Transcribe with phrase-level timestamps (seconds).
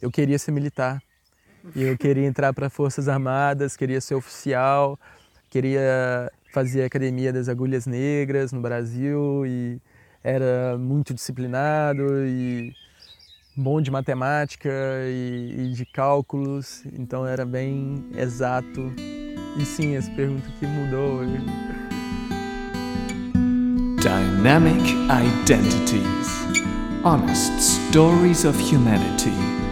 [0.00, 1.02] eu queria ser militar.
[1.74, 4.98] E eu queria entrar para Forças Armadas, queria ser oficial,
[5.50, 9.80] queria fazer a Academia das Agulhas Negras no Brasil e
[10.22, 12.72] era muito disciplinado e
[13.56, 14.70] bom de matemática
[15.06, 18.92] e, e de cálculos, então era bem exato.
[19.58, 21.22] E sim, essa pergunta que mudou.
[24.00, 26.46] Dynamic Identities
[27.02, 29.65] Honest Stories of Humanity.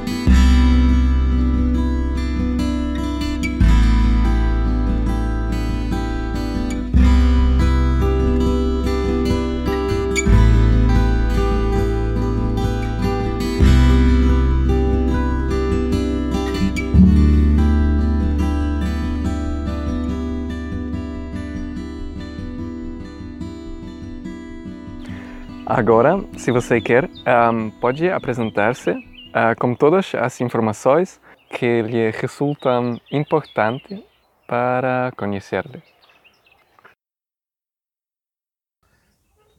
[25.76, 27.10] Agora, se você quer,
[27.52, 34.00] um, pode apresentar-se uh, com todas as informações que lhe resultam importantes
[34.47, 35.83] para conhecer-lhe.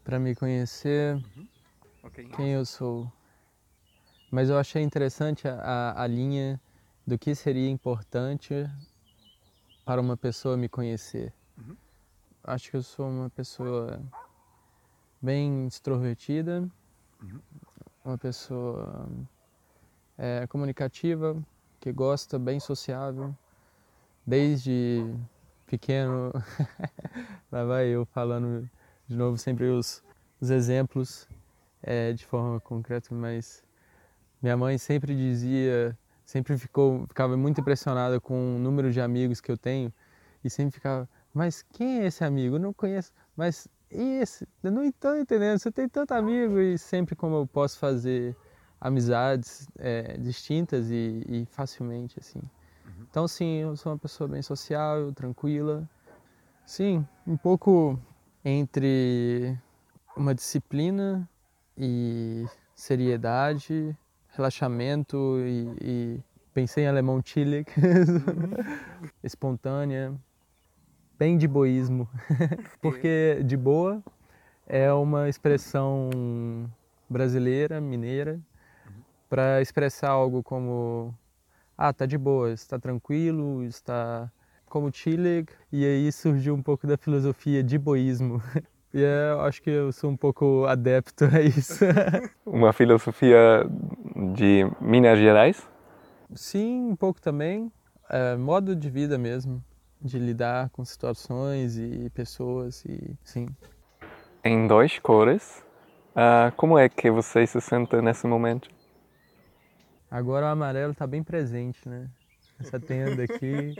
[0.05, 1.47] Para me conhecer, uhum.
[2.03, 2.29] okay.
[2.29, 3.11] quem eu sou.
[4.31, 6.61] Mas eu achei interessante a, a linha
[7.05, 8.65] do que seria importante
[9.83, 11.33] para uma pessoa me conhecer.
[11.57, 11.75] Uhum.
[12.41, 14.01] Acho que eu sou uma pessoa
[15.25, 16.69] bem extrovertida,
[17.19, 17.39] uhum.
[18.05, 19.09] uma pessoa
[20.15, 21.35] é, comunicativa,
[21.79, 23.35] que gosta, bem sociável,
[24.23, 25.03] desde
[25.65, 26.31] pequeno.
[27.51, 28.69] Lá vai eu falando
[29.07, 30.03] de novo sempre os,
[30.39, 31.27] os exemplos
[31.81, 33.63] é, de forma concreta, mas
[34.39, 39.51] minha mãe sempre dizia, sempre ficou, ficava muito impressionada com o número de amigos que
[39.51, 39.91] eu tenho
[40.43, 42.57] e sempre ficava, mas quem é esse amigo?
[42.57, 47.15] Eu não conheço, mas esse, eu não estou entendendo, você tem tanto amigo e sempre
[47.15, 48.35] como eu posso fazer
[48.79, 52.39] amizades é, distintas e, e, facilmente, assim.
[52.39, 53.07] Uhum.
[53.09, 55.89] Então, sim, eu sou uma pessoa bem social, tranquila.
[56.65, 57.99] Sim, um pouco
[58.43, 59.57] entre
[60.15, 61.27] uma disciplina
[61.77, 63.97] e seriedade,
[64.29, 66.23] relaxamento e, e
[66.53, 69.09] pensei em alemão chillig, uhum.
[69.23, 70.13] espontânea,
[71.17, 72.09] bem de boísmo,
[72.81, 74.03] porque de boa
[74.67, 76.09] é uma expressão
[77.09, 78.39] brasileira, mineira,
[79.29, 81.13] para expressar algo como
[81.77, 84.29] ah, tá de boa, está tranquilo, está
[84.67, 88.41] como chillig, e aí surgiu um pouco da filosofia de boísmo.
[88.93, 91.83] E é, eu acho que eu sou um pouco adepto a isso.
[92.45, 93.69] Uma filosofia
[94.33, 95.67] de Minas Gerais?
[96.33, 97.69] Sim, um pouco também.
[98.09, 99.61] É, modo de vida mesmo
[100.05, 103.47] de lidar com situações e pessoas e sim.
[104.43, 105.63] Em dois cores,
[106.11, 108.69] uh, como é que você se sente nesse momento?
[110.09, 112.07] Agora o amarelo está bem presente, né?
[112.59, 113.75] Essa tenda aqui,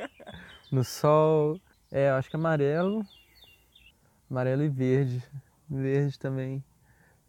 [0.71, 3.05] no sol, é, acho que amarelo,
[4.29, 5.23] amarelo e verde,
[5.69, 6.63] verde também.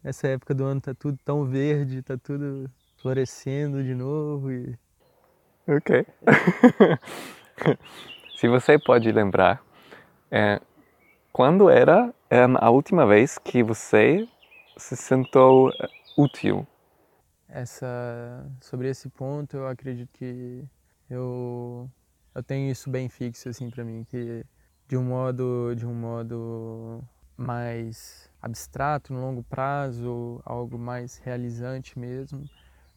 [0.02, 4.74] Essa época do ano tá tudo tão verde, tá tudo florescendo de novo e...
[5.68, 6.06] Ok.
[8.36, 9.64] Se você pode lembrar,
[10.30, 10.60] é,
[11.32, 14.28] quando era é, a última vez que você
[14.76, 15.88] se sentou é,
[16.18, 16.66] útil?
[17.48, 20.62] Essa, sobre esse ponto, eu acredito que
[21.08, 21.88] eu,
[22.34, 24.44] eu tenho isso bem fixo assim para mim, que
[24.86, 27.02] de um modo de um modo
[27.38, 32.44] mais abstrato, no longo prazo, algo mais realizante mesmo.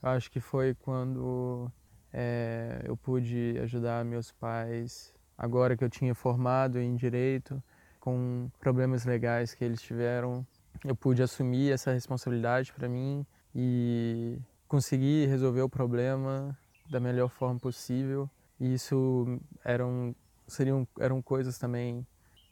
[0.03, 1.71] Eu acho que foi quando
[2.11, 7.63] é, eu pude ajudar meus pais agora que eu tinha formado em direito,
[7.97, 10.45] com problemas legais que eles tiveram,
[10.83, 16.57] eu pude assumir essa responsabilidade para mim e conseguir resolver o problema
[16.91, 18.29] da melhor forma possível.
[18.59, 20.13] E isso eram
[20.45, 22.05] seriam eram coisas também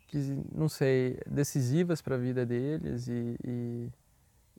[0.08, 0.18] que
[0.54, 3.92] não sei decisivas para a vida deles e, e,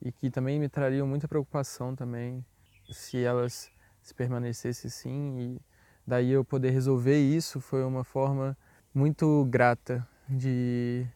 [0.03, 2.45] e que também me trariam muita preocupação também
[2.91, 3.71] se elas
[4.03, 5.61] se permanecessem e
[6.09, 8.57] daí eu poder resolver isso foi uma forma
[8.95, 11.07] muito grata de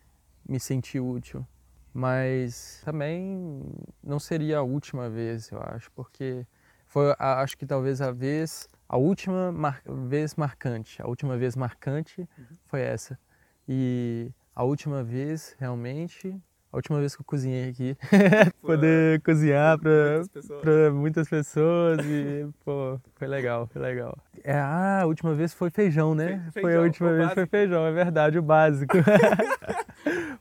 [0.47, 1.47] me sentir útil.
[1.95, 3.65] Mas também
[4.05, 6.47] não seria a última vez, eu acho, porque
[6.87, 12.29] foi, acho que talvez a vez, a última mar, vez marcante, a última vez marcante
[12.67, 13.19] foi essa.
[13.67, 16.39] E a última vez realmente
[16.73, 17.97] a última vez que eu cozinhei aqui,
[18.63, 24.17] poder cozinhar para muitas pessoas e, pô, foi legal, foi legal.
[24.43, 26.51] É, ah, a última vez foi feijão, né?
[26.51, 27.35] Feijão, foi a última vez básico.
[27.35, 28.97] foi feijão, é verdade, o básico.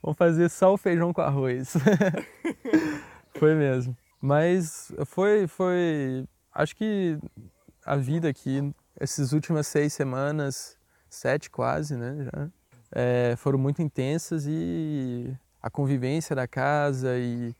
[0.02, 1.76] Vamos fazer só o feijão com arroz.
[3.38, 3.96] foi mesmo.
[4.22, 7.20] Mas foi, foi, acho que
[7.86, 8.74] a vida aqui.
[9.00, 10.78] Essas últimas seis semanas,
[11.10, 12.50] sete quase, né, já,
[12.92, 17.56] é, foram muito intensas e a convivência da casa e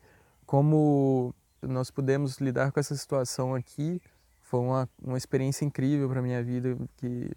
[0.46, 4.00] como nós pudemos lidar com essa situação aqui.
[4.40, 7.30] Foi uma, uma experiência incrível para minha vida que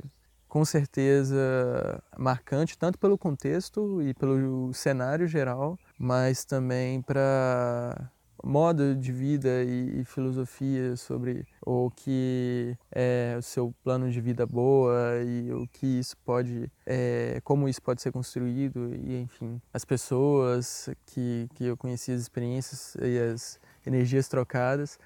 [0.50, 8.10] com certeza marcante tanto pelo contexto e pelo cenário geral, mas também para
[8.46, 14.46] modo de vida e, e, filosofia sobre o que é o seu plano de vida
[14.46, 14.94] boa
[15.26, 20.90] e o que isso pode, é, como isso pode ser construído e enfim, as pessoas
[21.08, 25.00] que, que eu conheci, as experiências e as energias trocadas.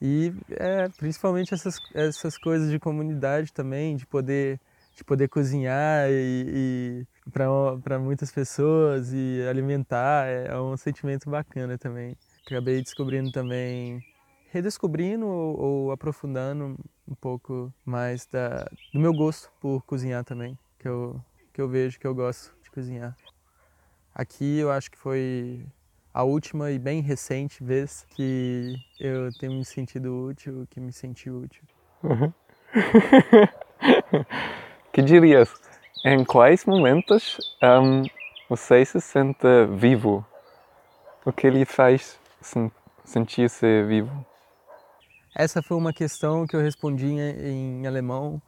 [0.00, 4.60] E é, principalmente essas, essas coisas de comunidade também, de poder
[4.96, 11.76] de poder cozinhar e, e para muitas pessoas e alimentar é, é um sentimento bacana
[11.76, 14.04] também acabei descobrindo também,
[14.52, 16.76] redescobrindo ou, ou, aprofundando
[17.08, 21.20] um pouco mais da, do meu gosto por cozinhar também, que eu,
[21.52, 23.16] que eu vejo que eu gosto de cozinhar.
[24.14, 25.64] Aqui eu acho que foi
[26.12, 31.28] a última e bem recente vez que eu tenho me sentido útil, que me senti
[31.28, 31.62] útil.
[32.02, 32.32] Uhum.
[34.92, 35.52] que dirias?
[36.04, 38.04] Em quais momentos um,
[38.48, 40.24] você se sente vivo?
[41.24, 42.20] O que lhe faz
[43.04, 44.26] sentir-se vivo?
[45.34, 48.40] Essa foi uma questão que eu respondi em alemão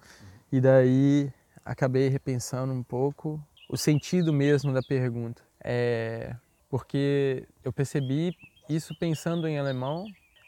[0.53, 1.33] e daí
[1.65, 5.43] acabei repensando um pouco o sentido mesmo da pergunta.
[5.63, 6.37] É
[6.69, 8.37] porque eu percebi
[8.69, 10.05] isso pensando em alemão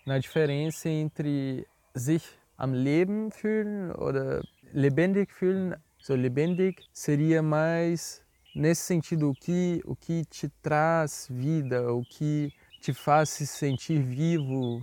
[0.07, 2.25] na diferença entre sich
[2.57, 4.43] am Leben fühlen oder
[4.73, 5.75] lebendig fühlen.
[6.01, 8.23] So lebendig seria mais
[8.55, 12.53] nesse sentido o que o que te traz vida, o que
[12.89, 14.83] te faz se sentir vivo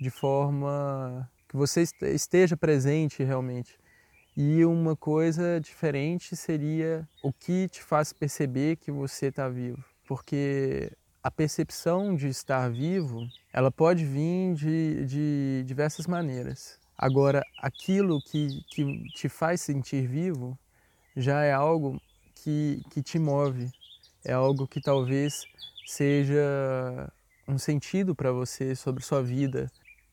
[0.00, 3.76] de forma que você esteja presente realmente.
[4.36, 9.84] E uma coisa diferente seria o que te faz perceber que você está vivo.
[10.06, 16.78] Porque a percepção de estar vivo, ela pode vir de, de diversas maneiras.
[16.96, 20.56] Agora, aquilo que, que te faz sentir vivo
[21.16, 22.00] já é algo
[22.36, 23.68] que, que te move,
[24.24, 25.42] é algo que talvez
[25.84, 27.12] seja
[27.46, 29.70] um sentido para você sobre sua vida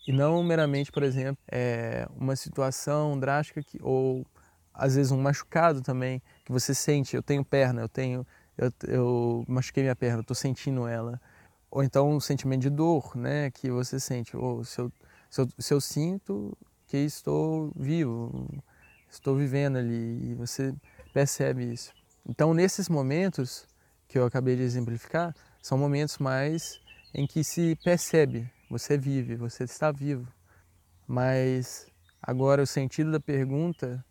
[0.08, 4.26] e não meramente, por exemplo, é uma situação drástica que, ou
[4.74, 7.16] às vezes um machucado também que você sente.
[7.16, 8.26] Eu tenho perna, eu tenho,
[8.58, 11.22] eu, eu machuquei minha perna, estou sentindo ela.
[11.70, 14.36] Ou então um sentimento de dor, né, que você sente.
[14.36, 14.92] Ou se eu,
[15.30, 18.50] se eu, se eu sinto que estou vivo,
[19.10, 20.74] estou vivendo ali e você
[21.14, 21.94] percebe isso.
[22.28, 23.68] Então, nesses momentos
[24.08, 26.80] que eu acabei de exemplificar, são momentos mais
[27.14, 30.28] em que se percebe, você vive, você está vivo.
[31.08, 31.88] Mas
[32.22, 34.04] agora o sentido da pergunta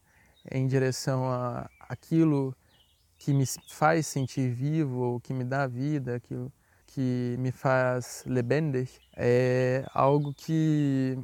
[0.45, 2.55] é em direção a aquilo
[3.19, 6.53] que me faz sentir vivo, ou que me dá vida, aquilo
[6.87, 11.19] que me faz lebendig, é algo que,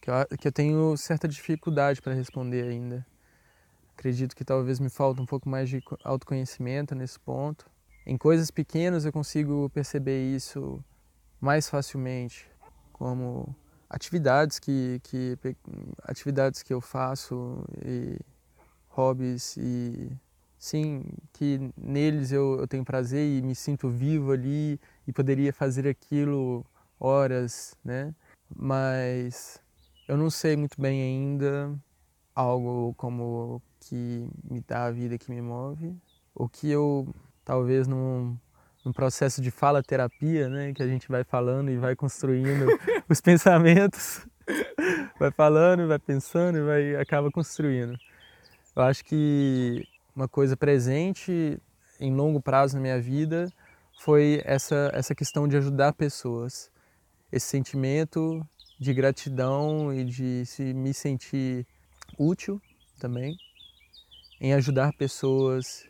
[0.00, 3.04] que, eu, que eu tenho certa dificuldade para responder ainda.
[3.96, 7.68] Acredito que talvez me falta um pouco mais de autoconhecimento nesse ponto.
[8.06, 10.82] Em coisas pequenas eu consigo perceber isso
[11.40, 12.48] mais facilmente,
[12.92, 13.54] como
[13.88, 15.38] atividades que, que
[16.02, 18.18] atividades que eu faço e
[18.88, 20.10] hobbies e
[20.58, 25.86] sim que neles eu, eu tenho prazer e me sinto vivo ali e poderia fazer
[25.88, 26.66] aquilo
[26.98, 28.14] horas, né?
[28.54, 29.60] Mas
[30.08, 31.78] eu não sei muito bem ainda
[32.34, 35.96] algo como que me dá a vida que me move,
[36.34, 37.06] o que eu
[37.44, 38.38] talvez não
[38.88, 42.66] um processo de fala terapia, né, que a gente vai falando e vai construindo
[43.08, 44.26] os pensamentos,
[45.20, 47.94] vai falando, vai pensando e vai acaba construindo.
[48.74, 51.60] Eu acho que uma coisa presente
[52.00, 53.52] em longo prazo na minha vida
[54.00, 56.70] foi essa essa questão de ajudar pessoas,
[57.30, 58.40] esse sentimento
[58.80, 61.66] de gratidão e de se me sentir
[62.16, 62.60] útil
[62.98, 63.36] também
[64.40, 65.84] em ajudar pessoas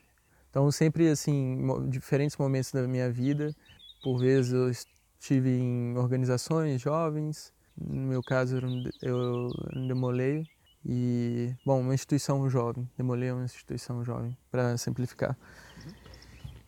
[0.50, 3.55] então, sempre assim, diferentes momentos da minha vida,
[4.02, 8.59] por vezes eu estive em organizações jovens, no meu caso
[9.02, 9.50] eu
[9.87, 10.45] demolei
[10.85, 15.37] e, bom, uma instituição jovem, demolei uma instituição jovem, para simplificar.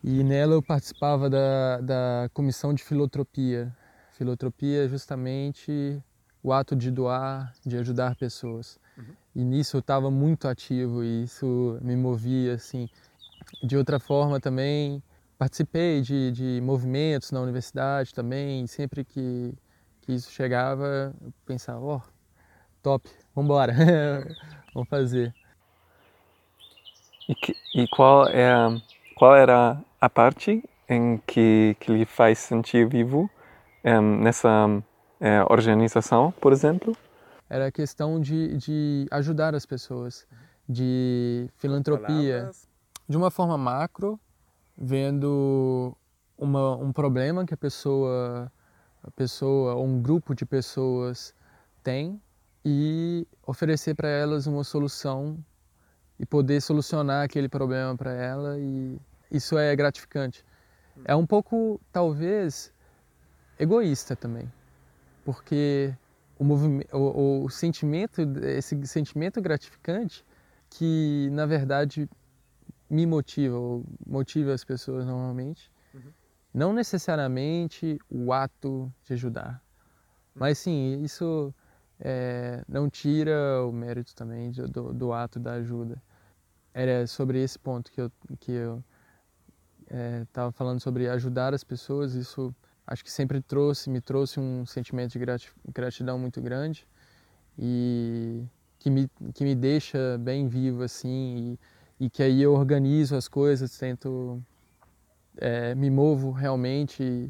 [0.02, 3.74] E nela eu participava da, da comissão de filotropia.
[4.12, 6.02] Filotropia é justamente
[6.42, 8.78] o ato de doar, de ajudar pessoas.
[8.96, 9.14] Uhum.
[9.34, 12.88] E nisso eu estava muito ativo e isso me movia, assim,
[13.62, 15.02] de outra forma também
[15.38, 19.54] participei de, de movimentos na universidade também, sempre que,
[20.02, 22.02] que isso chegava, eu pensava, ó, oh,
[22.82, 23.72] top, vambora,
[24.74, 25.34] vamos fazer.
[27.26, 28.52] E, que, e qual, é,
[29.16, 33.30] qual era a parte em que, que lhe faz sentir vivo
[33.82, 34.82] um, nessa
[35.20, 36.94] é, organização, por exemplo?
[37.48, 40.26] Era a questão de, de ajudar as pessoas,
[40.68, 42.50] de filantropia,
[43.10, 44.20] de uma forma macro,
[44.78, 45.96] vendo
[46.38, 48.52] uma, um problema que a pessoa,
[49.02, 51.34] a pessoa ou um grupo de pessoas
[51.82, 52.22] tem
[52.64, 55.36] e oferecer para elas uma solução
[56.20, 58.96] e poder solucionar aquele problema para ela e
[59.28, 60.44] isso é gratificante.
[61.04, 62.72] É um pouco, talvez,
[63.58, 64.48] egoísta também,
[65.24, 65.92] porque
[66.38, 66.44] o,
[66.96, 70.24] o, o sentimento, esse sentimento gratificante
[70.70, 72.08] que, na verdade,
[72.90, 76.12] me motiva, ou motiva as pessoas normalmente, uhum.
[76.52, 79.62] não necessariamente o ato de ajudar,
[80.34, 80.40] uhum.
[80.40, 81.54] mas sim, isso
[82.00, 86.02] é, não tira o mérito também do, do, ato da ajuda.
[86.72, 88.82] Era sobre esse ponto que eu, que eu
[90.22, 92.54] estava é, falando sobre ajudar as pessoas, isso
[92.86, 96.86] acho que sempre trouxe, me trouxe um sentimento de gratidão muito grande
[97.58, 98.44] e
[98.78, 101.58] que me, que me deixa bem vivo assim e,
[102.00, 104.42] e que aí eu organizo as coisas, tento,
[105.36, 107.28] é, me movo realmente.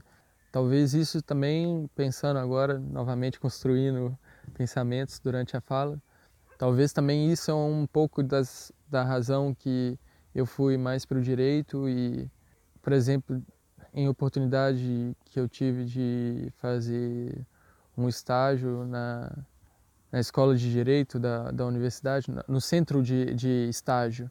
[0.52, 4.16] Talvez isso também, pensando agora, novamente construindo
[4.54, 6.00] pensamentos durante a fala,
[6.56, 9.98] talvez também isso é um pouco das, da razão que
[10.34, 12.30] eu fui mais para o direito e
[12.82, 13.42] por exemplo,
[13.92, 17.46] em oportunidade que eu tive de fazer
[17.96, 19.30] um estágio na,
[20.10, 24.30] na escola de direito da, da universidade, no centro de, de estágio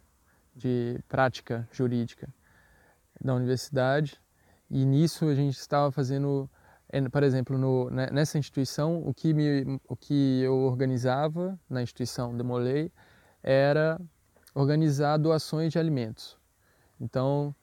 [0.60, 2.28] de prática jurídica
[3.20, 4.22] da universidade,
[4.70, 6.50] e nisso a gente estava fazendo,
[7.12, 12.36] por exemplo, no, né, nessa instituição, o que, me, o que eu organizava na instituição
[12.36, 12.92] Demolei
[13.42, 14.00] era
[14.54, 16.38] organizar doações de alimentos.
[17.00, 17.56] Então,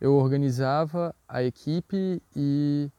[0.00, 2.90] eu organizava a equipe e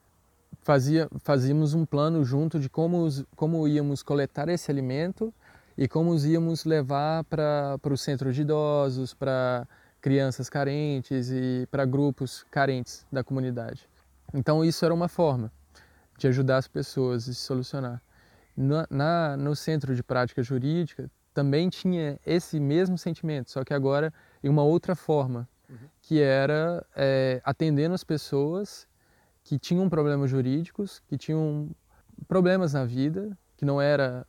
[0.61, 5.33] fazia, fazíamos um plano junto de como, como íamos coletar esse alimento
[5.77, 9.67] e como os íamos levar para o centro de idosos, para
[10.01, 13.87] crianças carentes e para grupos carentes da comunidade.
[14.33, 15.51] Então isso era uma forma
[16.17, 18.01] de ajudar as pessoas se solucionar.
[18.55, 24.13] Na, na, no centro de prática jurídica também tinha esse mesmo sentimento, só que agora
[24.43, 25.47] em uma outra forma,
[26.01, 28.87] que era é, atendendo as pessoas
[29.43, 31.69] que tinham problemas jurídicos, que tinham
[32.27, 34.25] problemas na vida, que não era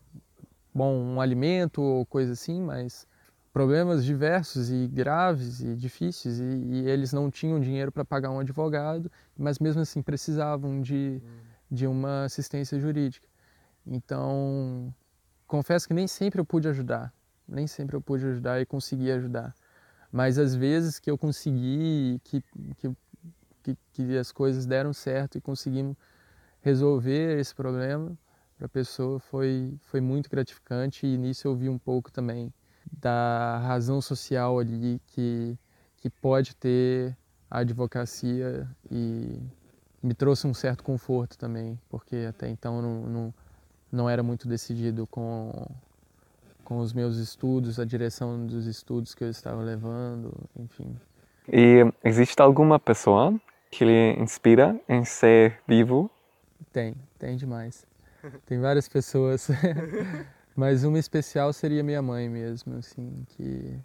[0.75, 3.07] bom um alimento ou coisa assim, mas
[3.53, 8.41] problemas diversos e graves e difíceis e, e eles não tinham dinheiro para pagar um
[8.41, 11.21] advogado, mas mesmo assim precisavam de,
[11.71, 13.29] de uma assistência jurídica.
[13.87, 14.95] Então,
[15.47, 17.13] confesso que nem sempre eu pude ajudar,
[17.47, 19.55] nem sempre eu pude ajudar e consegui ajudar.
[20.11, 22.43] Mas às vezes que eu consegui, que,
[22.79, 22.97] que,
[23.63, 25.97] que, que as coisas deram certo e conseguimos
[26.63, 28.17] resolver esse problema
[28.63, 32.53] para a pessoa foi, foi muito gratificante e nisso eu vi um pouco também
[32.93, 35.59] da razão social ali que,
[35.97, 37.17] que pode ter
[37.51, 39.37] a advocacia e
[40.01, 43.35] me trouxe um certo conforto também, porque até então não, não,
[43.91, 45.67] não era muito decidido com
[46.63, 50.97] com os meus estudos, a direção dos estudos que eu estava levando, enfim.
[51.53, 53.35] E existe alguma pessoa
[53.73, 56.09] que lhe inspira em ser vivo?
[56.73, 57.85] Tem, tem demais.
[58.47, 59.49] Tem várias pessoas,
[60.55, 63.79] mas uma especial seria minha mãe mesmo, assim, que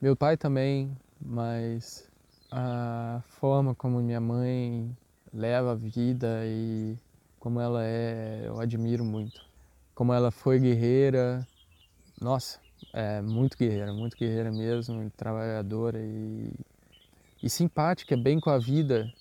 [0.00, 2.08] meu pai também, mas
[2.50, 4.96] a forma como minha mãe
[5.32, 6.96] leva a vida e
[7.38, 9.40] como ela é, eu admiro muito.
[9.94, 11.46] Como ela foi guerreira,
[12.20, 12.58] nossa,
[12.92, 16.52] é muito guerreira, muito guerreira mesmo, trabalhadora e,
[17.42, 19.12] e simpática, bem com a vida.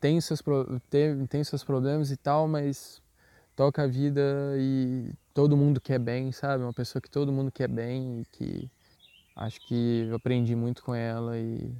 [0.00, 0.42] Tem seus,
[0.88, 3.02] tem, tem seus problemas e tal, mas
[3.56, 4.22] toca a vida
[4.58, 6.62] e todo mundo quer bem, sabe?
[6.62, 8.70] Uma pessoa que todo mundo quer bem e que
[9.34, 11.74] acho que eu aprendi muito com ela e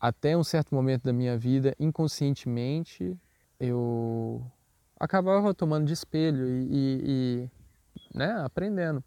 [0.00, 3.16] até um certo momento da minha vida, inconscientemente,
[3.58, 4.44] eu
[4.98, 7.50] acabava tomando de espelho e, e,
[8.12, 9.02] e né, aprendendo.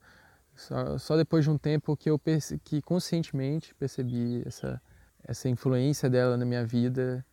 [0.56, 2.20] Só, só depois de um tempo que eu
[2.64, 4.82] que conscientemente percebi essa,
[5.24, 7.26] essa influência dela na minha vida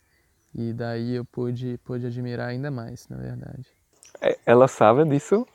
[0.54, 3.75] e daí eu pude, pude admirar ainda mais, na verdade.
[4.20, 5.46] É, ela sabe disso?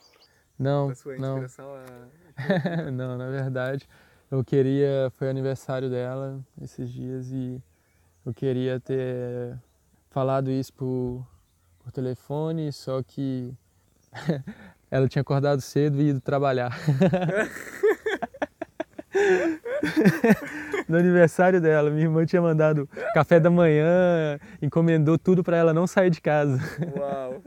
[0.58, 1.38] Não, não.
[1.38, 1.46] É...
[2.90, 3.88] não, na verdade,
[4.30, 7.60] eu queria, foi aniversário dela esses dias e
[8.24, 9.58] eu queria ter
[10.10, 11.26] falado isso por,
[11.80, 13.52] por telefone, só que
[14.90, 16.78] ela tinha acordado cedo e ido trabalhar.
[20.88, 25.86] no aniversário dela, minha irmã tinha mandado café da manhã, encomendou tudo para ela não
[25.86, 26.60] sair de casa.
[26.96, 27.42] Uau.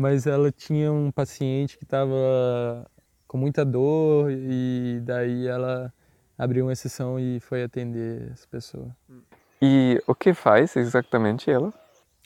[0.00, 2.16] Mas ela tinha um paciente que estava
[3.28, 5.92] com muita dor e daí ela
[6.38, 8.96] abriu uma exceção e foi atender essa pessoa.
[9.60, 11.70] E o que faz exatamente ela?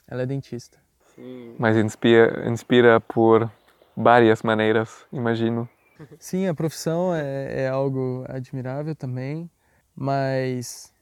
[0.06, 0.78] Ela é dentista.
[1.16, 1.56] Sim.
[1.58, 3.50] Mas inspira, inspira por
[3.96, 5.68] várias maneiras, imagino.
[6.16, 9.50] Sim, a profissão é, é algo admirável também,
[9.96, 10.92] mas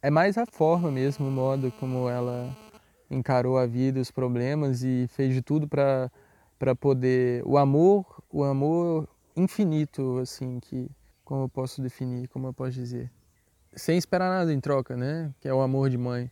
[0.00, 2.56] é mais a forma mesmo, o modo como ela
[3.14, 6.10] encarou a vida, os problemas e fez de tudo para
[6.58, 10.88] para poder o amor, o amor infinito assim que
[11.24, 13.10] como eu posso definir, como eu posso dizer,
[13.74, 15.32] sem esperar nada em troca, né?
[15.40, 16.30] Que é o amor de mãe.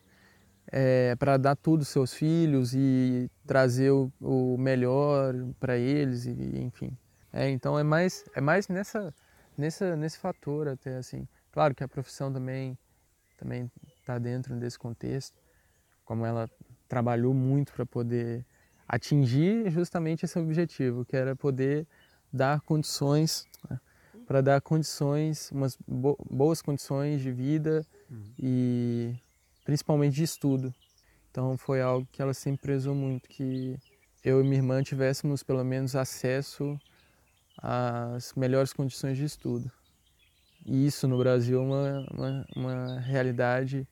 [0.70, 6.60] É, para dar tudo aos seus filhos e trazer o, o melhor para eles, e,
[6.62, 6.96] enfim.
[7.32, 9.12] É, então é mais, é mais nessa,
[9.56, 11.26] nessa, nesse fator até assim.
[11.50, 12.78] Claro que a profissão também
[13.36, 15.36] também está dentro desse contexto,
[16.04, 16.48] como ela
[16.92, 18.44] trabalhou muito para poder
[18.86, 21.86] atingir justamente esse objetivo, que era poder
[22.30, 23.80] dar condições, né,
[24.26, 28.34] para dar condições, umas boas condições de vida uhum.
[28.38, 29.14] e
[29.64, 30.74] principalmente de estudo.
[31.30, 33.74] Então foi algo que ela sempre prezou muito, que
[34.22, 36.78] eu e minha irmã tivéssemos pelo menos acesso
[37.56, 39.72] às melhores condições de estudo.
[40.66, 43.88] E isso no Brasil é uma, uma, uma realidade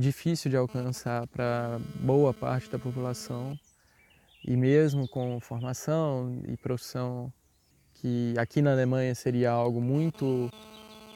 [0.00, 3.56] difícil de alcançar para boa parte da população.
[4.42, 7.30] E mesmo com formação e profissão,
[7.94, 10.50] que aqui na Alemanha seria algo muito,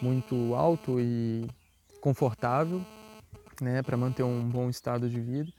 [0.03, 1.49] muito alto e
[2.03, 2.85] confortável,
[3.63, 5.51] né, para manter um bom estado de vida.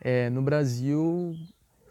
[0.00, 1.36] É, no Brasil,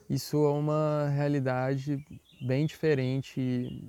[0.10, 2.02] isso é uma realidade
[2.42, 3.84] bem diferente,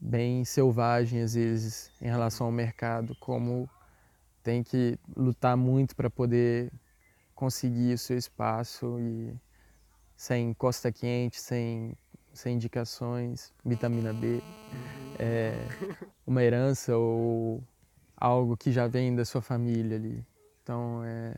[0.00, 3.68] bem selvagem às vezes em relação ao mercado, como
[4.44, 6.70] tem que lutar muito para poder
[7.34, 9.34] conseguir o seu espaço e
[10.16, 11.96] sem costa quente, sem,
[12.32, 14.40] sem indicações, vitamina B,
[15.18, 15.54] é,
[16.24, 17.60] uma herança ou
[18.16, 20.24] algo que já vem da sua família ali.
[20.62, 21.34] Então, é,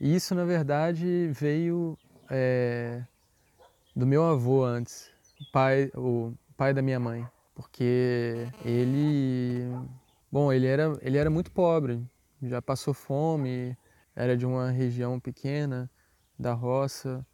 [0.00, 1.98] isso na verdade veio
[2.30, 3.02] é,
[3.96, 9.64] do meu avô antes, o pai, o pai da minha mãe porque ele,
[10.34, 12.04] bom, ele era, ele era muito pobre,
[12.42, 13.78] já passou fome,
[14.16, 15.88] era de uma região pequena,
[16.36, 17.24] da roça.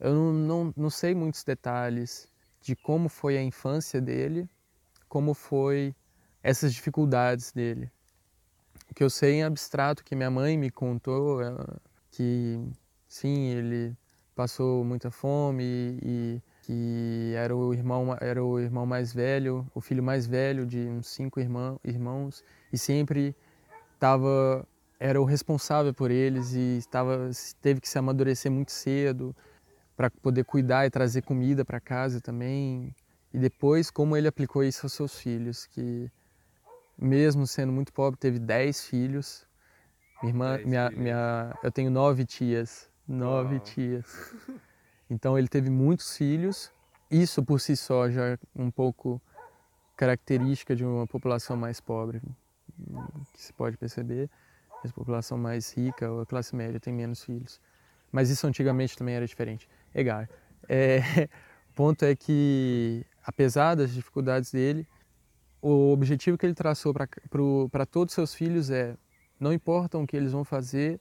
[0.00, 2.26] Eu não, não, não sei muitos detalhes
[2.62, 4.48] de como foi a infância dele,
[5.06, 5.94] como foi
[6.42, 7.92] essas dificuldades dele.
[8.90, 11.54] O que eu sei em abstrato que minha mãe me contou é
[12.10, 12.58] que
[13.06, 13.94] sim, ele
[14.34, 20.02] passou muita fome e, que era o irmão era o irmão mais velho, o filho
[20.02, 23.36] mais velho de uns cinco irmão, irmãos e sempre
[23.94, 24.66] estava
[24.98, 29.36] era o responsável por eles e estava teve que se amadurecer muito cedo
[29.94, 32.94] para poder cuidar e trazer comida para casa também.
[33.32, 36.10] E depois como ele aplicou isso aos seus filhos que
[36.96, 39.46] mesmo sendo muito pobre teve dez filhos.
[40.22, 44.06] Minha irmã minha, minha eu tenho nove tias nove tias
[45.08, 46.72] Então ele teve muitos filhos.
[47.10, 49.20] Isso por si só já é um pouco
[49.96, 52.20] característica de uma população mais pobre,
[53.32, 54.28] que se pode perceber.
[54.84, 57.58] A população mais rica ou a classe média tem menos filhos.
[58.12, 59.68] Mas isso antigamente também era diferente.
[59.94, 60.26] Egal.
[60.68, 60.98] É,
[61.70, 64.86] o ponto é que, apesar das dificuldades dele,
[65.62, 68.96] o objetivo que ele traçou para todos os seus filhos é:
[69.40, 71.00] não importa o que eles vão fazer,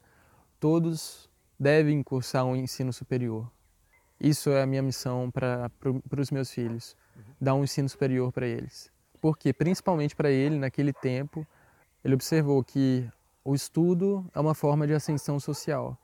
[0.59, 3.51] todos devem cursar um ensino superior.
[4.19, 5.69] Isso é a minha missão para
[6.17, 6.95] os meus filhos,
[7.39, 8.91] dar um ensino superior para eles.
[9.21, 11.45] Porque, principalmente para ele, naquele tempo,
[12.03, 13.09] ele observou que
[13.43, 15.97] o estudo é uma forma de ascensão social.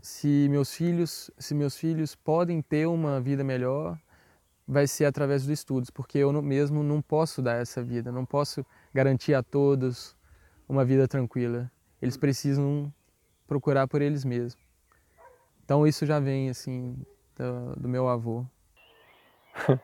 [0.00, 3.98] Se meus filhos, se meus filhos podem ter uma vida melhor,
[4.66, 8.64] vai ser através dos estudos, porque eu mesmo não posso dar essa vida, não posso
[8.92, 10.16] garantir a todos
[10.68, 11.70] uma vida tranquila.
[12.00, 12.92] Eles precisam
[13.46, 14.62] procurar por eles mesmos.
[15.64, 16.96] Então isso já vem assim
[17.36, 18.44] do, do meu avô.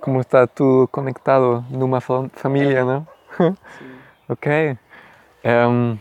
[0.00, 3.06] Como está tudo conectado numa família, né?
[3.36, 3.54] Sim.
[4.28, 4.78] ok.
[5.44, 5.98] Um,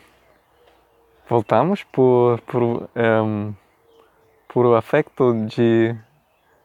[1.28, 3.54] voltamos por, por, um,
[4.48, 5.96] por o afeto de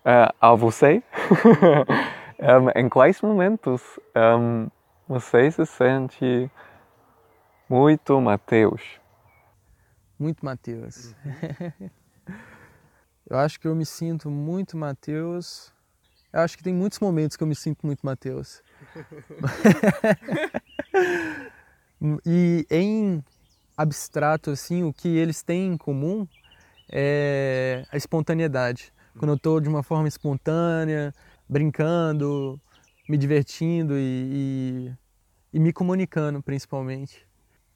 [0.05, 1.03] uh, a você.
[2.39, 4.69] um, em quais momentos um,
[5.09, 6.51] você se sente
[7.69, 9.01] muito Mateus?
[10.19, 11.15] Muito Mateus.
[11.25, 11.91] Uhum.
[13.29, 15.73] Eu acho que eu me sinto muito Mateus
[16.33, 18.63] Eu acho que tem muitos momentos que eu me sinto muito Mateus.
[22.27, 23.25] e em
[23.77, 26.27] abstrato, assim, o que eles têm em comum
[26.91, 28.93] é a espontaneidade.
[29.19, 31.13] Quando eu estou de uma forma espontânea,
[31.49, 32.61] brincando,
[33.09, 34.93] me divertindo e,
[35.53, 37.27] e, e, me comunicando, principalmente.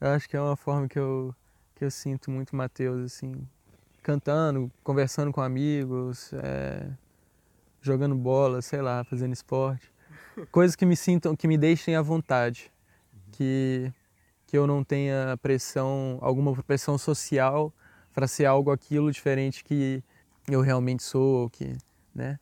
[0.01, 1.33] Eu acho que é uma forma que eu,
[1.75, 3.47] que eu sinto muito Mateus, assim,
[4.09, 6.89] cantando, conversando com amigos, é,
[7.79, 9.91] jogando bola, sei lá, fazendo esporte.
[10.51, 12.71] Coisas que me sintam, que me deixem à vontade,
[13.31, 13.93] que
[14.47, 17.71] que eu não tenha pressão, alguma pressão social
[18.11, 20.03] para ser algo aquilo diferente que
[20.47, 21.77] eu realmente sou, que,
[22.15, 22.39] né?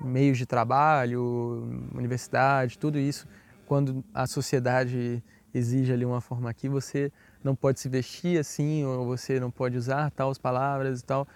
[0.00, 3.28] Meios de trabalho, universidade, tudo isso,
[3.66, 5.22] quando a sociedade
[5.52, 7.12] exige ali uma forma aqui, você
[7.42, 11.26] não pode se vestir assim, ou você não pode usar tais palavras e tal.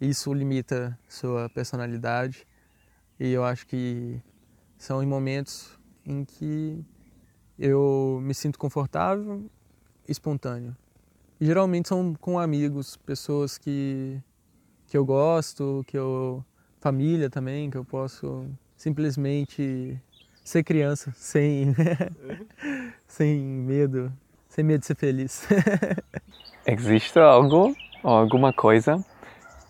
[0.00, 2.46] Isso limita sua personalidade.
[3.20, 4.20] E eu acho que
[4.76, 6.84] são em momentos em que
[7.58, 9.48] eu me sinto confortável,
[10.08, 10.76] espontâneo.
[11.40, 14.20] E geralmente são com amigos, pessoas que,
[14.86, 16.44] que eu gosto, que eu
[16.80, 18.44] família também, que eu posso
[18.76, 19.96] simplesmente
[20.42, 21.72] ser criança sem
[23.06, 24.12] sem medo,
[24.52, 25.48] sem medo de ser feliz.
[26.66, 29.02] Existe algo, alguma coisa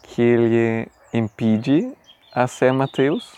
[0.02, 1.96] que lhe impede
[2.32, 3.32] a ser Mateus?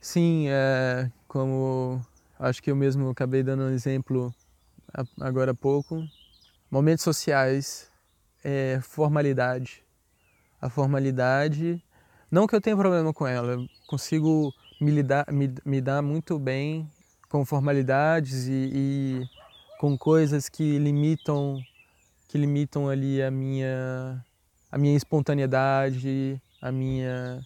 [0.00, 2.00] Sim, é, como
[2.38, 4.32] acho que eu mesmo acabei dando um exemplo
[5.20, 6.04] agora há pouco.
[6.70, 7.90] Momentos sociais,
[8.44, 9.82] é, formalidade.
[10.62, 11.82] A formalidade,
[12.30, 16.38] não que eu tenha problema com ela, eu consigo me, lidar, me, me dar muito
[16.38, 16.88] bem
[17.28, 19.28] com formalidades e, e
[19.78, 21.60] com coisas que limitam
[22.28, 24.24] que limitam ali a minha
[24.70, 27.40] a minha espontaneidade, a minha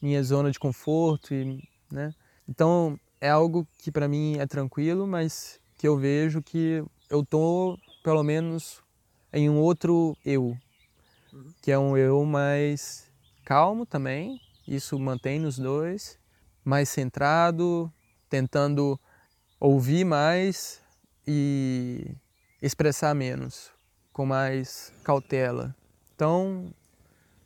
[0.00, 2.14] minha zona de conforto e, né?
[2.48, 7.78] Então é algo que para mim é tranquilo, mas que eu vejo que eu tô
[8.02, 8.82] pelo menos
[9.32, 10.56] em um outro eu,
[11.62, 13.10] que é um eu mais
[13.44, 16.18] calmo também, isso mantém nos dois,
[16.64, 17.92] mais centrado,
[18.28, 18.98] tentando
[19.60, 20.80] ouvir mais
[21.30, 22.16] e
[22.62, 23.70] expressar menos,
[24.14, 25.76] com mais cautela.
[26.14, 26.72] Então,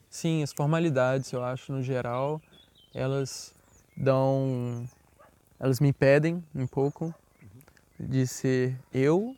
[0.09, 2.41] sim, as formalidades, eu acho, no geral,
[2.95, 3.53] elas
[3.97, 4.89] dão.
[5.59, 7.13] Elas me impedem um pouco
[7.99, 9.37] de ser eu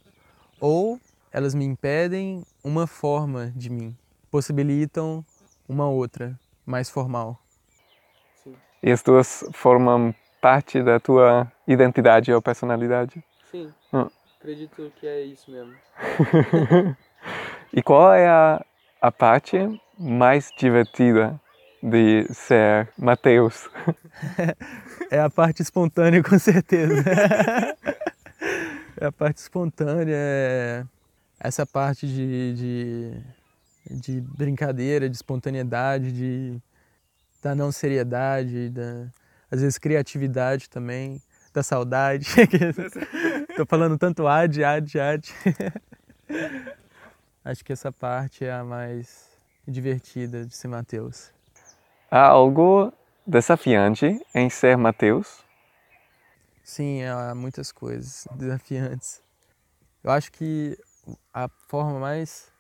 [0.61, 1.01] ou
[1.33, 3.97] elas me impedem uma forma de mim,
[4.31, 5.25] possibilitam
[5.67, 7.41] uma outra, mais formal.
[8.83, 13.25] E as duas formam parte da tua identidade ou personalidade?
[13.51, 14.09] Sim, hum.
[14.45, 15.75] Acredito que é isso mesmo.
[17.73, 18.63] e qual é a,
[19.01, 19.57] a parte
[19.99, 21.41] mais divertida
[21.83, 23.71] de ser Mateus?
[25.11, 27.03] é a parte espontânea, com certeza.
[29.01, 30.85] É a parte espontânea, é
[31.41, 33.23] essa parte de, de,
[33.91, 36.63] de, brincadeira, de espontaneidade, de,
[37.43, 39.07] da não seriedade, da,
[39.51, 41.21] às vezes criatividade também,
[41.55, 42.27] da saudade.
[43.57, 45.33] Tô falando tanto ad, ad, ad.
[47.45, 49.31] Acho que essa parte é a mais
[49.67, 51.33] divertida de ser Mateus.
[52.11, 52.93] Há algo
[53.27, 55.45] desafiante em ser Mateus?
[56.63, 59.23] Sim, há muitas coisas desafiantes.
[60.03, 60.77] Eu acho que
[61.33, 62.51] a forma mais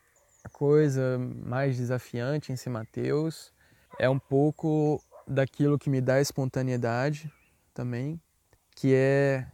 [0.44, 3.50] a coisa mais desafiante em ser Mateus
[3.98, 7.33] é um pouco daquilo que me dá espontaneidade
[7.72, 8.20] também,
[8.84, 9.46] que é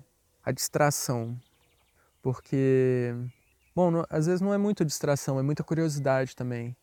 [0.45, 1.41] a distração.
[2.21, 3.15] Porque,
[3.77, 6.77] bom, não, às vezes não é muito distração, é muita curiosidade também.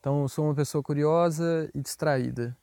[0.00, 2.56] Então, eu sou uma pessoa curiosa e distraída.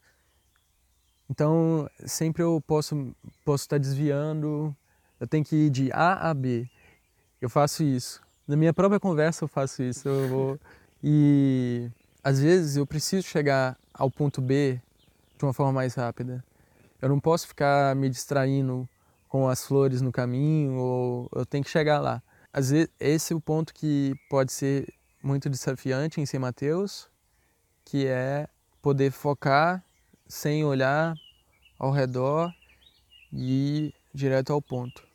[1.30, 4.76] Então, sempre eu posso, posso estar desviando,
[5.18, 6.70] eu tenho que ir de A a B.
[7.40, 8.22] Eu faço isso.
[8.46, 10.10] Na minha própria conversa eu faço isso.
[10.10, 10.60] Eu vou...
[11.02, 11.90] E
[12.22, 14.82] às vezes eu preciso chegar ao ponto B
[15.38, 16.44] de uma forma mais rápida.
[17.02, 18.86] Eu não posso ficar me distraindo
[19.36, 22.24] com as flores no caminho, ou eu tenho que chegar lá.
[22.54, 24.88] Às vezes, esse é o ponto que pode ser
[25.22, 27.10] muito desafiante em ser Mateus,
[27.84, 28.48] que é
[28.82, 29.84] poder focar
[30.26, 31.14] sem olhar
[31.78, 32.50] ao redor
[33.30, 35.06] e ir direto ao ponto.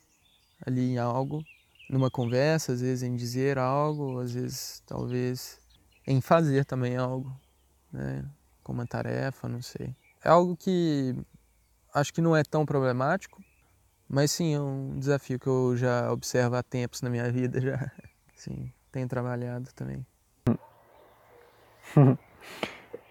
[0.67, 1.43] Ali em algo,
[1.89, 5.59] numa conversa, às vezes em dizer algo, às vezes talvez
[6.07, 7.35] em fazer também algo,
[7.91, 8.23] né?
[8.63, 9.97] Como uma tarefa, não sei.
[10.23, 11.17] É algo que
[11.95, 13.43] acho que não é tão problemático,
[14.11, 17.93] mas sim é um desafio que eu já observo há tempos na minha vida já.
[18.35, 20.05] Sim, tenho trabalhado também.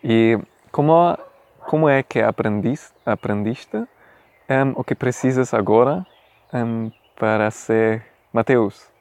[0.04, 0.38] e
[0.72, 1.18] como
[1.60, 6.06] como é que aprendiste, aprendiste um, o que precisas agora
[6.54, 8.92] um, para ser Mateus?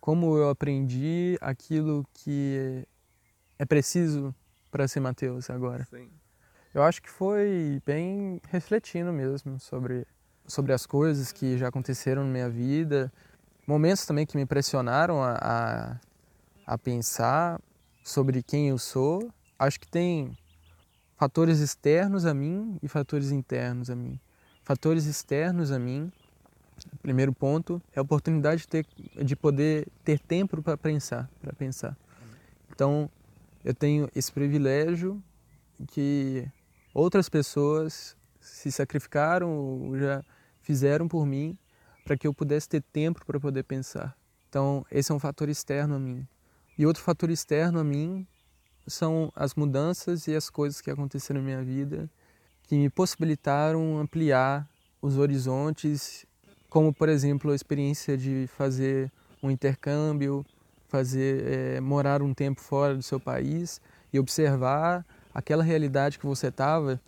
[0.00, 2.84] Como eu aprendi aquilo que
[3.58, 4.34] é preciso
[4.70, 5.84] para ser Mateus agora?
[5.84, 6.10] Sim.
[6.74, 10.06] Eu acho que foi bem refletindo mesmo sobre,
[10.46, 13.12] sobre as coisas que já aconteceram na minha vida,
[13.66, 16.00] momentos também que me pressionaram a, a,
[16.66, 17.60] a pensar
[18.02, 19.30] sobre quem eu sou.
[19.58, 20.36] Acho que tem
[21.16, 24.18] fatores externos a mim e fatores internos a mim.
[24.64, 26.10] Fatores externos a mim,
[27.00, 28.86] primeiro ponto, é a oportunidade de, ter,
[29.24, 31.96] de poder ter tempo para pensar, para pensar.
[32.70, 33.08] Então,
[33.64, 35.22] eu tenho esse privilégio
[35.88, 36.48] que
[36.92, 40.22] outras pessoas se sacrificaram já
[40.60, 41.56] fizeram por mim
[42.04, 44.16] para que eu pudesse ter tempo para poder pensar.
[44.48, 46.26] Então, esse é um fator externo a mim.
[46.76, 48.26] E outro fator externo a mim
[48.86, 52.10] são as mudanças e as coisas que aconteceram na minha vida
[52.64, 54.68] que me possibilitaram ampliar
[55.00, 56.24] os horizontes,
[56.70, 60.44] como por exemplo a experiência de fazer um intercâmbio,
[60.88, 63.80] fazer é, morar um tempo fora do seu país
[64.12, 67.00] e observar aquela realidade que você estava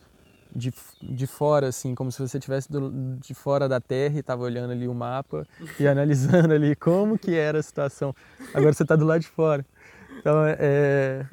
[0.55, 2.69] de, de fora, assim, como se você estivesse
[3.19, 5.47] de fora da Terra e estava olhando ali o mapa
[5.79, 8.15] e analisando ali como que era a situação.
[8.53, 9.67] Agora você está do lado de fora.
[10.19, 11.27] Então, é,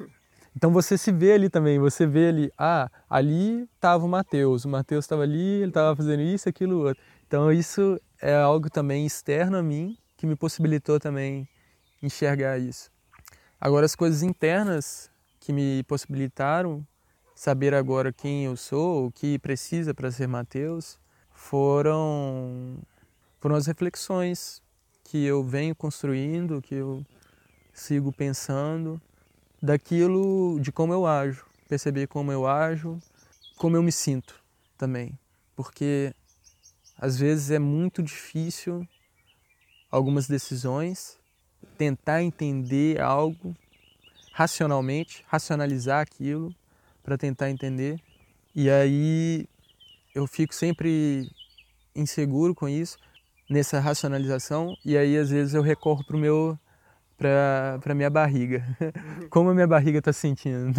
[0.56, 4.68] então você se vê ali também, você vê ali, ah, ali estava o Mateus, o
[4.68, 7.02] Mateus estava ali, ele estava fazendo isso, aquilo, outro.
[7.26, 11.48] Então isso é algo também externo a mim que me possibilitou também
[12.02, 12.90] enxergar isso.
[13.60, 16.86] Agora as coisas internas que me possibilitaram
[17.42, 20.96] saber agora quem eu sou, o que precisa para ser Mateus,
[21.32, 22.78] foram
[23.40, 24.62] foram as reflexões
[25.02, 27.04] que eu venho construindo, que eu
[27.72, 29.02] sigo pensando
[29.60, 33.02] daquilo, de como eu ajo, perceber como eu ajo,
[33.56, 34.40] como eu me sinto
[34.78, 35.18] também,
[35.56, 36.14] porque
[36.96, 38.86] às vezes é muito difícil
[39.90, 41.18] algumas decisões,
[41.76, 43.52] tentar entender algo
[44.32, 46.54] racionalmente, racionalizar aquilo
[47.02, 47.98] para tentar entender.
[48.54, 49.46] E aí
[50.14, 51.28] eu fico sempre
[51.94, 52.98] inseguro com isso,
[53.48, 56.58] nessa racionalização, e aí às vezes eu recorro para o meu
[57.16, 58.64] para minha barriga.
[59.30, 60.72] Como a minha barriga está se sentindo?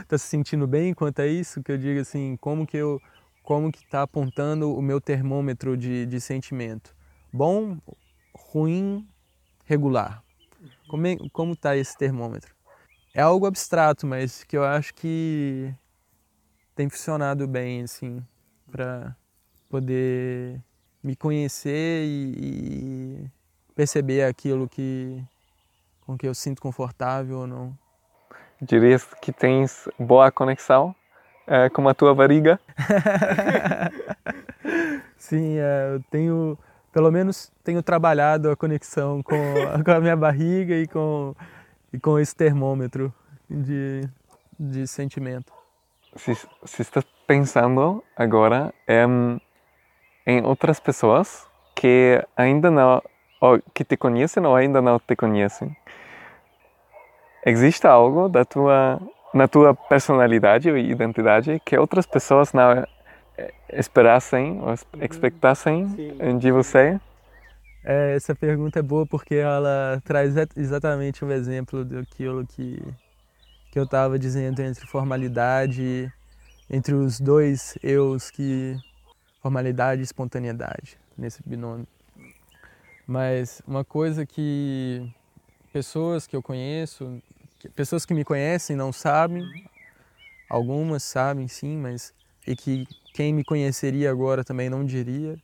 [0.00, 1.62] Está se sentindo bem quanto a isso?
[1.62, 3.00] Que eu digo assim, como que eu
[3.42, 6.94] como que está apontando o meu termômetro de, de sentimento?
[7.32, 7.78] Bom,
[8.34, 9.08] ruim,
[9.64, 10.22] regular.
[10.86, 12.54] Como é, como está esse termômetro?
[13.18, 15.74] É algo abstrato, mas que eu acho que
[16.76, 18.24] tem funcionado bem assim
[18.70, 19.16] para
[19.68, 20.62] poder
[21.02, 23.26] me conhecer e, e
[23.74, 25.20] perceber aquilo que
[26.02, 27.76] com que eu sinto confortável ou não.
[28.62, 30.94] Dirias que tens boa conexão
[31.44, 32.60] é, com a tua barriga?
[35.18, 36.56] Sim, é, eu tenho,
[36.92, 39.34] pelo menos tenho trabalhado a conexão com,
[39.84, 41.34] com a minha barriga e com,
[41.92, 43.12] e com esse termômetro
[43.48, 44.02] de,
[44.58, 45.52] de sentimento.
[46.16, 49.40] Se, se estás pensando agora em,
[50.26, 53.02] em outras pessoas que ainda não
[53.40, 55.76] ou que te conhecem ou ainda não te conhecem.
[57.44, 59.00] Existe algo da tua
[59.32, 62.84] na tua personalidade e identidade que outras pessoas não
[63.36, 66.38] eh, esperassem ou expectassem Sim.
[66.38, 66.98] de você?
[67.90, 72.78] É, essa pergunta é boa porque ela traz exatamente um exemplo daquilo que,
[73.72, 76.12] que eu estava dizendo entre formalidade,
[76.68, 78.76] entre os dois eus que
[79.40, 81.86] formalidade e espontaneidade nesse binômio.
[83.06, 85.10] Mas uma coisa que
[85.72, 87.22] pessoas que eu conheço,
[87.74, 89.42] pessoas que me conhecem não sabem,
[90.46, 92.12] algumas sabem sim, mas
[92.46, 95.38] e que quem me conheceria agora também não diria,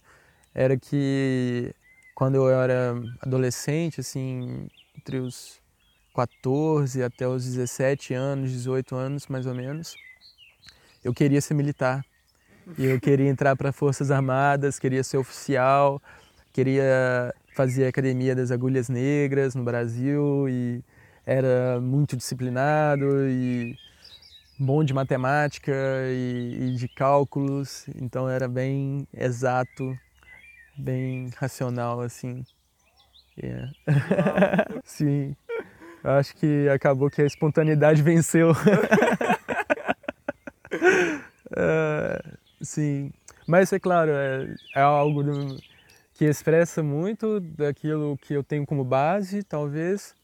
[0.55, 1.75] era que
[2.14, 5.61] quando eu era adolescente, assim, entre os
[6.14, 9.96] 14 até os 17 anos, 18 anos mais ou menos,
[11.03, 12.05] eu queria ser militar.
[12.79, 16.00] E eu queria entrar para Forças Armadas, queria ser oficial,
[16.53, 20.83] queria fazia academia das agulhas negras no Brasil e
[21.24, 23.77] era muito disciplinado e
[24.59, 25.72] bom de matemática
[26.11, 29.96] e, e de cálculos, então era bem exato,
[30.77, 32.45] bem racional assim.
[33.37, 33.73] Yeah.
[34.85, 35.35] Sim,
[36.03, 38.53] eu acho que acabou que a espontaneidade venceu.
[38.53, 38.55] uh,
[42.63, 43.13] sim,
[43.47, 45.57] mas é claro, é, é algo do,
[46.15, 50.15] que expressa muito daquilo que eu tenho como base, talvez.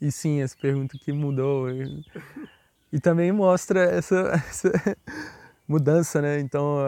[0.00, 1.70] E sim, essa pergunta que mudou.
[1.70, 2.04] E,
[2.92, 4.70] e também mostra essa, essa,
[5.66, 6.40] mudança, né?
[6.40, 6.78] Então,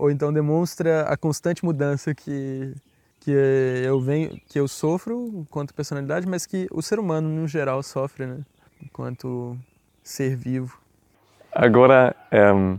[0.00, 2.74] ou então demonstra a constante mudança que
[3.20, 7.82] que eu venho, que eu sofro enquanto personalidade, mas que o ser humano no geral
[7.82, 8.38] sofre, né?
[8.82, 9.58] Enquanto
[10.02, 10.78] ser vivo.
[11.52, 12.78] Agora um,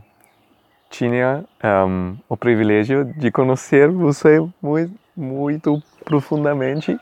[0.89, 6.99] tinha um, o privilégio de conhecer você muito, muito profundamente.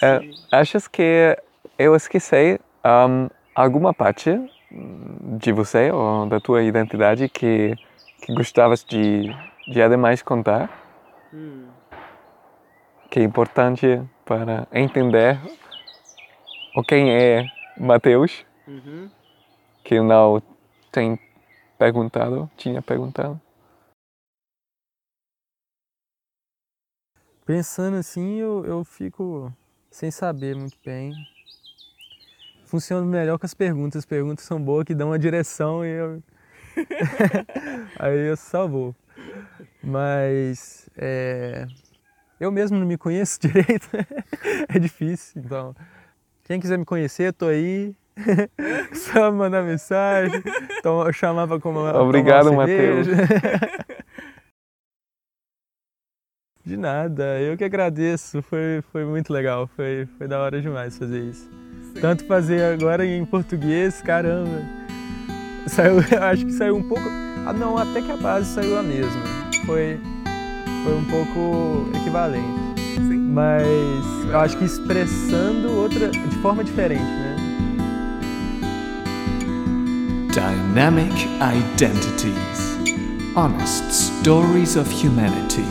[0.00, 1.36] É, uh, achas que
[1.78, 4.40] eu esqueci um, alguma parte
[5.38, 7.76] de você ou da tua identidade que,
[8.22, 9.34] que gostavas de,
[9.70, 10.68] de ademais contar?
[11.32, 11.68] Hum.
[13.10, 13.86] Que é importante
[14.24, 15.40] para entender
[16.76, 17.46] o quem é
[17.78, 19.10] Mateus, uhum.
[19.84, 20.42] que não
[20.92, 21.18] tem
[21.78, 23.40] perguntado, tinha perguntado.
[27.46, 29.52] Pensando assim, eu, eu fico
[29.90, 31.12] sem saber muito bem
[32.70, 33.98] funciona melhor com as perguntas.
[33.98, 36.22] As perguntas são boas, que dão uma direção e eu.
[37.98, 38.94] Aí eu salvou.
[39.82, 41.66] Mas é...
[42.38, 43.88] eu mesmo não me conheço direito,
[44.68, 45.42] é difícil.
[45.44, 45.74] Então,
[46.44, 47.94] quem quiser me conhecer, eu tô aí.
[48.92, 50.42] Só mandar mensagem,
[50.78, 53.06] então, eu chamava como Obrigado, Matheus.
[56.62, 61.20] De nada, eu que agradeço, foi, foi muito legal, foi, foi da hora demais fazer
[61.20, 61.50] isso.
[62.00, 64.62] Tanto fazer agora em português, caramba.
[65.66, 67.29] Saiu, acho que saiu um pouco.
[67.46, 69.22] Ah, não, até que a base saiu a mesma.
[69.66, 69.98] Foi,
[70.84, 72.46] foi um pouco equivalente.
[72.96, 73.30] Sim.
[73.32, 77.36] Mas eu acho que expressando outra de forma diferente, né?
[80.32, 82.78] Dynamic Identities
[83.34, 85.64] Honest Stories of Humanity